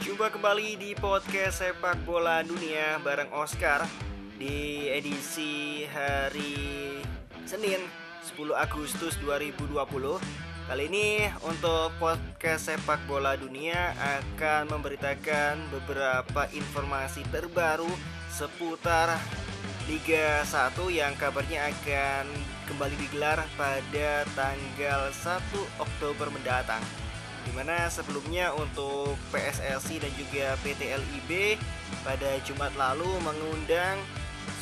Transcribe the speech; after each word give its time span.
Jumpa 0.00 0.32
kembali 0.32 0.80
di 0.80 0.96
podcast 0.96 1.60
sepak 1.60 2.08
bola 2.08 2.40
dunia 2.40 2.96
bareng 3.04 3.28
Oscar 3.36 3.84
di 4.40 4.88
edisi 4.88 5.84
hari 5.84 6.96
Senin 7.44 7.84
10 8.24 8.56
Agustus 8.56 9.20
2020. 9.20 9.76
Kali 10.64 10.84
ini 10.88 11.28
untuk 11.44 11.92
podcast 12.00 12.72
sepak 12.72 13.04
bola 13.04 13.36
dunia 13.36 13.92
akan 14.00 14.72
memberitakan 14.72 15.60
beberapa 15.68 16.48
informasi 16.56 17.28
terbaru 17.28 17.92
seputar 18.32 19.20
Liga 19.84 20.40
1 20.40 20.72
yang 20.88 21.12
kabarnya 21.20 21.68
akan 21.68 22.24
kembali 22.64 22.96
digelar 22.96 23.44
pada 23.60 24.24
tanggal 24.32 25.12
1 25.12 25.36
Oktober 25.84 26.32
mendatang 26.32 26.80
di 27.42 27.52
mana 27.54 27.90
sebelumnya 27.90 28.54
untuk 28.54 29.18
PSLC 29.34 29.98
dan 29.98 30.12
juga 30.14 30.54
PT 30.62 30.80
LIB 30.94 31.30
pada 32.06 32.30
Jumat 32.46 32.72
lalu 32.78 33.10
mengundang 33.22 33.98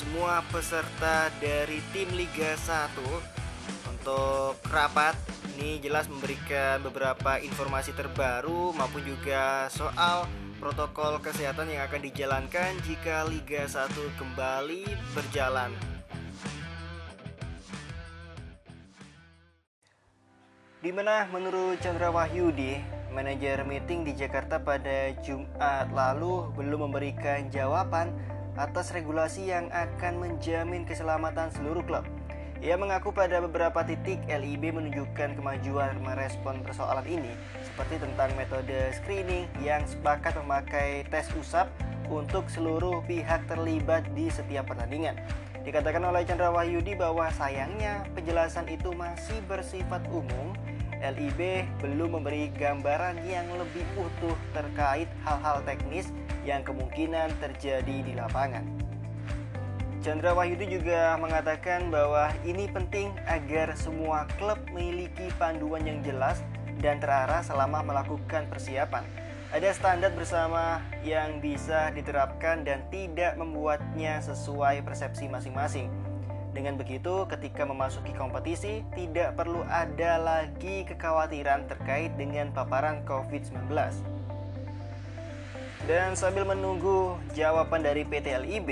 semua 0.00 0.40
peserta 0.48 1.28
dari 1.40 1.84
tim 1.92 2.08
Liga 2.16 2.56
1 2.56 2.96
untuk 3.92 4.56
rapat. 4.72 5.12
Ini 5.60 5.76
jelas 5.84 6.08
memberikan 6.08 6.80
beberapa 6.80 7.36
informasi 7.36 7.92
terbaru 7.92 8.72
maupun 8.72 9.04
juga 9.04 9.68
soal 9.68 10.24
protokol 10.56 11.20
kesehatan 11.20 11.68
yang 11.68 11.84
akan 11.84 12.00
dijalankan 12.08 12.80
jika 12.88 13.28
Liga 13.28 13.68
1 13.68 13.92
kembali 14.16 14.88
berjalan 15.12 15.89
di 20.80 20.88
mana 20.96 21.28
menurut 21.28 21.76
Chandra 21.84 22.08
Wahyudi, 22.08 22.80
manajer 23.12 23.68
meeting 23.68 24.00
di 24.00 24.16
Jakarta 24.16 24.56
pada 24.56 25.12
Jumat 25.20 25.92
lalu 25.92 26.48
belum 26.56 26.88
memberikan 26.88 27.52
jawaban 27.52 28.16
atas 28.56 28.88
regulasi 28.96 29.52
yang 29.52 29.68
akan 29.76 30.16
menjamin 30.16 30.88
keselamatan 30.88 31.52
seluruh 31.52 31.84
klub. 31.84 32.08
Ia 32.64 32.80
mengaku 32.80 33.12
pada 33.12 33.44
beberapa 33.44 33.84
titik 33.84 34.24
LIB 34.24 34.72
menunjukkan 34.72 35.36
kemajuan 35.36 36.00
merespon 36.00 36.64
persoalan 36.64 37.04
ini, 37.04 37.32
seperti 37.60 38.00
tentang 38.00 38.32
metode 38.40 38.96
screening 38.96 39.52
yang 39.60 39.84
sepakat 39.84 40.32
memakai 40.40 41.04
tes 41.12 41.28
usap 41.36 41.68
untuk 42.08 42.48
seluruh 42.48 43.04
pihak 43.04 43.44
terlibat 43.52 44.08
di 44.16 44.32
setiap 44.32 44.72
pertandingan. 44.72 45.20
Dikatakan 45.60 46.00
oleh 46.08 46.24
Chandra 46.24 46.48
Wahyudi 46.48 46.96
bahwa 46.96 47.28
sayangnya 47.36 48.08
penjelasan 48.16 48.64
itu 48.72 48.96
masih 48.96 49.44
bersifat 49.44 50.00
umum 50.08 50.56
LIB 51.00 51.64
belum 51.80 52.20
memberi 52.20 52.52
gambaran 52.54 53.24
yang 53.24 53.48
lebih 53.56 53.84
utuh 53.96 54.36
terkait 54.52 55.08
hal-hal 55.24 55.64
teknis 55.64 56.12
yang 56.44 56.60
kemungkinan 56.60 57.32
terjadi 57.40 57.96
di 58.04 58.12
lapangan. 58.12 58.62
Chandra 60.00 60.32
Wahyudi 60.32 60.80
juga 60.80 61.12
mengatakan 61.20 61.92
bahwa 61.92 62.32
ini 62.48 62.64
penting 62.72 63.12
agar 63.28 63.76
semua 63.76 64.24
klub 64.40 64.56
memiliki 64.72 65.28
panduan 65.36 65.84
yang 65.84 66.00
jelas 66.00 66.40
dan 66.80 66.96
terarah 67.04 67.44
selama 67.44 67.84
melakukan 67.84 68.48
persiapan. 68.48 69.04
Ada 69.52 69.76
standar 69.76 70.14
bersama 70.16 70.80
yang 71.04 71.42
bisa 71.44 71.92
diterapkan 71.92 72.64
dan 72.64 72.86
tidak 72.88 73.36
membuatnya 73.36 74.24
sesuai 74.24 74.80
persepsi 74.86 75.28
masing-masing. 75.28 75.92
Dengan 76.50 76.74
begitu, 76.74 77.30
ketika 77.30 77.62
memasuki 77.62 78.10
kompetisi, 78.10 78.82
tidak 78.98 79.38
perlu 79.38 79.62
ada 79.70 80.18
lagi 80.18 80.82
kekhawatiran 80.82 81.70
terkait 81.70 82.10
dengan 82.18 82.50
paparan 82.50 83.06
COVID-19. 83.06 83.70
Dan 85.86 86.18
sambil 86.18 86.42
menunggu 86.42 87.16
jawaban 87.38 87.86
dari 87.86 88.02
PT 88.02 88.34
LIB, 88.34 88.70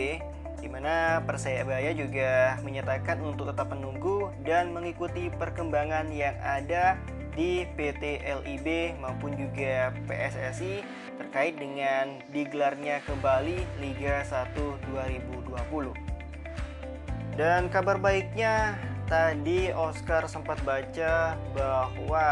di 0.58 0.66
mana 0.66 1.22
Persebaya 1.22 1.94
juga 1.94 2.58
menyatakan 2.66 3.22
untuk 3.22 3.54
tetap 3.54 3.70
menunggu 3.70 4.34
dan 4.42 4.74
mengikuti 4.74 5.30
perkembangan 5.30 6.10
yang 6.10 6.34
ada 6.42 6.98
di 7.38 7.62
PT 7.78 8.26
LIB 8.42 8.98
maupun 8.98 9.38
juga 9.38 9.94
PSSI 10.10 10.82
terkait 11.22 11.54
dengan 11.54 12.18
digelarnya 12.34 12.98
kembali 13.06 13.62
Liga 13.78 14.26
1 14.26 14.58
2020. 14.90 16.07
Dan 17.38 17.70
kabar 17.70 18.02
baiknya 18.02 18.74
tadi 19.06 19.70
Oscar 19.70 20.26
sempat 20.26 20.58
baca 20.66 21.38
bahwa 21.54 22.26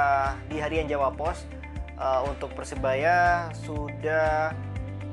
di 0.50 0.58
harian 0.58 0.90
Jawa 0.90 1.14
Pos 1.14 1.46
uh, 1.94 2.26
untuk 2.26 2.50
Persebaya 2.58 3.46
sudah 3.54 4.50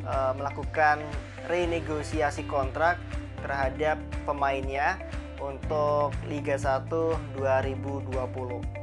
uh, 0.02 0.34
melakukan 0.34 0.98
renegosiasi 1.46 2.42
kontrak 2.50 2.98
terhadap 3.46 4.02
pemainnya 4.26 4.98
untuk 5.38 6.10
Liga 6.26 6.58
1 6.58 6.90
2020. 7.38 8.83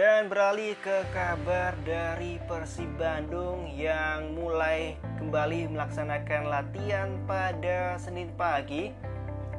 Dan 0.00 0.32
beralih 0.32 0.80
ke 0.80 1.04
kabar 1.12 1.76
dari 1.84 2.40
Persib 2.48 2.88
Bandung 2.96 3.68
yang 3.68 4.32
mulai 4.32 4.96
kembali 5.20 5.76
melaksanakan 5.76 6.48
latihan 6.48 7.20
pada 7.28 8.00
Senin 8.00 8.32
pagi 8.32 8.96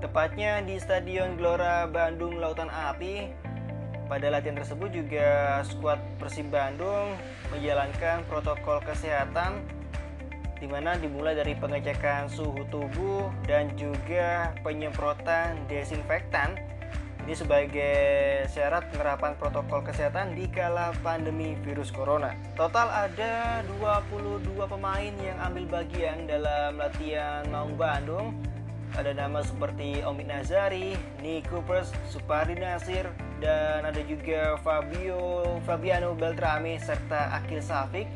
Tepatnya 0.02 0.66
di 0.66 0.82
Stadion 0.82 1.38
Gelora 1.38 1.86
Bandung 1.86 2.42
Lautan 2.42 2.74
Api. 2.74 3.30
Pada 4.10 4.34
latihan 4.34 4.58
tersebut 4.58 4.90
juga 4.90 5.62
skuad 5.62 6.02
Persib 6.18 6.50
Bandung 6.50 7.14
menjalankan 7.54 8.26
protokol 8.26 8.82
kesehatan 8.82 9.62
di 10.58 10.66
mana 10.66 10.98
dimulai 10.98 11.38
dari 11.38 11.54
pengecekan 11.54 12.26
suhu 12.26 12.66
tubuh 12.74 13.30
dan 13.46 13.70
juga 13.78 14.58
penyemprotan 14.66 15.70
desinfektan 15.70 16.58
ini 17.26 17.38
sebagai 17.38 17.98
syarat 18.50 18.90
penerapan 18.90 19.38
protokol 19.38 19.86
kesehatan 19.86 20.34
di 20.34 20.50
kala 20.50 20.90
pandemi 21.06 21.54
virus 21.62 21.94
corona. 21.94 22.34
Total 22.58 22.90
ada 22.90 23.62
22 23.78 24.42
pemain 24.66 25.14
yang 25.22 25.38
ambil 25.38 25.82
bagian 25.82 26.26
dalam 26.26 26.82
latihan 26.82 27.46
Maung 27.54 27.78
Bandung. 27.78 28.34
Ada 28.92 29.16
nama 29.16 29.40
seperti 29.40 30.04
Omid 30.04 30.28
Nazari, 30.28 31.00
Nick 31.24 31.48
Coopers, 31.48 31.96
Supardi 32.12 32.60
Nasir, 32.60 33.08
dan 33.40 33.88
ada 33.88 34.02
juga 34.04 34.60
Fabio 34.60 35.48
Fabiano 35.64 36.12
Beltrame 36.12 36.76
serta 36.76 37.32
Akil 37.40 37.64
Safik 37.64 38.10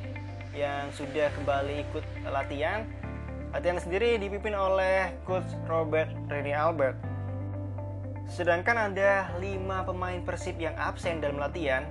yang 0.51 0.91
sudah 0.91 1.31
kembali 1.39 1.87
ikut 1.87 2.03
latihan. 2.27 2.83
Latihan 3.55 3.79
sendiri 3.79 4.19
dipimpin 4.19 4.51
oleh 4.51 5.16
coach 5.23 5.47
Robert 5.72 6.11
Rene 6.27 6.51
Albert. 6.51 7.15
Sedangkan 8.25 8.91
ada 8.91 9.30
lima 9.38 9.86
pemain 9.86 10.18
Persib 10.25 10.58
yang 10.58 10.74
absen 10.75 11.22
dalam 11.22 11.38
latihan. 11.38 11.86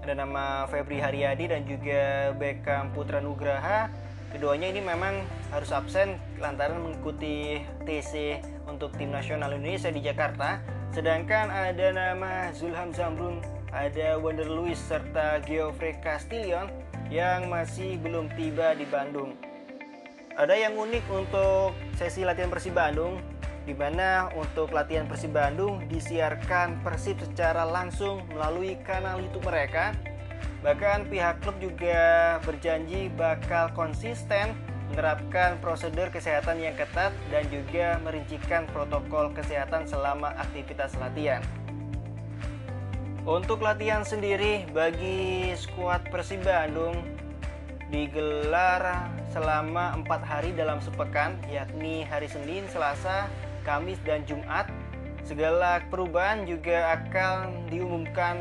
Ada 0.00 0.16
nama 0.16 0.64
Febri 0.70 1.02
Haryadi 1.02 1.50
dan 1.50 1.66
juga 1.66 2.32
Beckham 2.38 2.94
Putra 2.94 3.20
Nugraha. 3.20 3.90
Keduanya 4.30 4.70
ini 4.70 4.80
memang 4.80 5.26
harus 5.50 5.74
absen 5.74 6.14
lantaran 6.38 6.78
mengikuti 6.78 7.66
TC 7.82 8.38
untuk 8.70 8.94
tim 8.94 9.10
nasional 9.10 9.50
Indonesia 9.50 9.90
di 9.90 10.00
Jakarta. 10.00 10.62
Sedangkan 10.94 11.50
ada 11.50 11.90
nama 11.90 12.54
Zulham 12.54 12.94
Zamrun, 12.94 13.42
ada 13.74 14.18
Wonder 14.18 14.46
Luis 14.46 14.78
serta 14.78 15.42
Geoffrey 15.42 15.98
Castillon 15.98 16.70
yang 17.10 17.50
masih 17.50 17.98
belum 17.98 18.30
tiba 18.38 18.78
di 18.78 18.86
Bandung. 18.86 19.34
Ada 20.38 20.54
yang 20.54 20.78
unik 20.78 21.04
untuk 21.10 21.74
sesi 21.98 22.22
latihan 22.22 22.48
Persib 22.48 22.78
Bandung, 22.78 23.18
di 23.70 23.78
mana 23.78 24.26
untuk 24.34 24.74
latihan 24.74 25.06
Persib 25.06 25.30
Bandung 25.30 25.86
disiarkan 25.86 26.82
Persib 26.82 27.22
secara 27.22 27.62
langsung 27.62 28.26
melalui 28.34 28.74
kanal 28.82 29.22
YouTube 29.22 29.46
mereka. 29.46 29.94
Bahkan 30.66 31.06
pihak 31.06 31.38
klub 31.38 31.54
juga 31.62 32.42
berjanji 32.42 33.06
bakal 33.14 33.70
konsisten 33.70 34.58
menerapkan 34.90 35.54
prosedur 35.62 36.10
kesehatan 36.10 36.58
yang 36.58 36.74
ketat 36.74 37.14
dan 37.30 37.46
juga 37.46 38.02
merincikan 38.02 38.66
protokol 38.74 39.30
kesehatan 39.38 39.86
selama 39.86 40.34
aktivitas 40.34 40.98
latihan. 40.98 41.38
Untuk 43.22 43.62
latihan 43.62 44.02
sendiri 44.02 44.66
bagi 44.74 45.54
skuad 45.54 46.10
Persib 46.10 46.42
Bandung 46.42 47.06
digelar 47.94 49.06
selama 49.30 49.94
empat 49.94 50.26
hari 50.26 50.50
dalam 50.58 50.82
sepekan 50.82 51.38
yakni 51.46 52.02
hari 52.02 52.26
Senin, 52.26 52.66
Selasa, 52.66 53.30
Kamis 53.62 54.00
dan 54.02 54.24
Jumat. 54.24 54.68
Segala 55.24 55.84
perubahan 55.92 56.48
juga 56.48 56.96
akan 56.96 57.68
diumumkan 57.68 58.40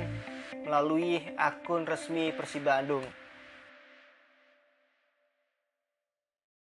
melalui 0.64 1.22
akun 1.36 1.84
resmi 1.84 2.32
Persib 2.34 2.66
Bandung. 2.66 3.04